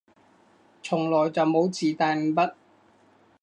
[0.81, 2.53] 從來就冇自帶五筆